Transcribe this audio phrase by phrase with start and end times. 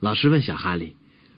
[0.00, 0.94] 老师问小哈利：“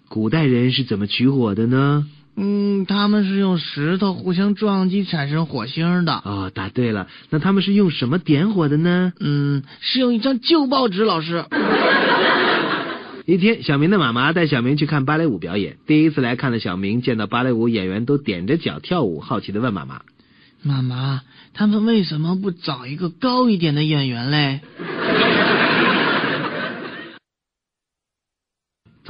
[0.08, 6.22] 古代人是怎么取火的呢？”嗯，他们是用石头互相撞击产生火星的。
[6.24, 7.08] 哦，答对了。
[7.28, 9.12] 那他们是用什么点火的呢？
[9.18, 11.04] 嗯，是用一张旧报纸。
[11.04, 11.44] 老师。
[13.26, 15.76] 一天，小明的妈妈带小明去看芭蕾舞表演。
[15.86, 20.02] 第一次来看的小明见到芭蕾舞演员都踮着脚跳舞，好奇的问妈妈
[20.62, 21.22] ：“妈妈，
[21.52, 24.60] 他们为什么不找一个高一点的演员嘞？”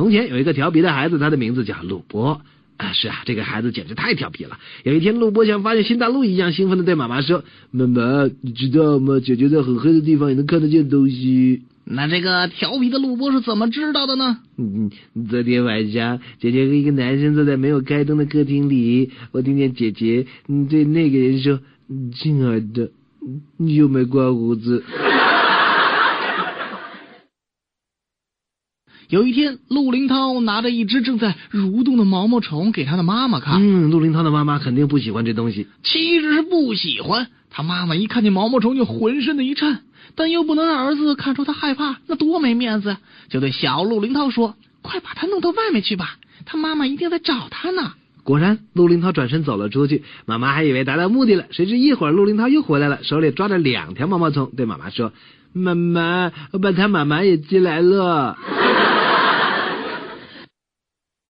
[0.01, 2.41] 从前有一个调皮的孩子，他的名字叫鲁波。
[2.79, 4.59] 啊，是啊，这个孩子简直太调皮了。
[4.83, 9.21] 有一天，鲁波像发现新大陆一样兴奋的对妈妈说：“妈妈，你知道吗？
[9.21, 14.39] 姐姐在很黑的地方也能看得见东西。”那这个调皮的鲁波是怎么知道的呢？
[14.57, 14.91] 嗯，
[15.29, 20.25] 昨天晚上，姐姐和一个男生坐在没有开灯的客厅里，我听见姐姐
[20.71, 21.61] 对那个人说
[22.17, 22.89] ：“亲爱的，
[23.59, 24.83] 你又没刮胡子。”
[29.11, 33.61] 有一天，陆林涛拿着一只正在蠕动的毛毛虫给他的妈妈看。
[33.61, 35.67] 嗯，陆林涛的妈妈肯定不喜欢这东西。
[35.83, 39.81] 岂止是不喜欢，他妈妈一看见毛毛虫就浑身的一颤。
[40.15, 42.97] 但又不能让儿子看出他害怕，那多没面子！
[43.29, 46.17] 就对小陆林涛说：“快把它弄到外面去吧，
[46.47, 50.05] 他妈妈一定在找他呢。”果然，陆林涛转身走了出去。
[50.25, 55.13] 妈妈还以为达到目的了，谁知一会儿陆林涛又回来了，手里抓着两条毛毛虫，对妈妈说
[55.53, 58.39] ：“妈妈，我把他妈妈也接来了。”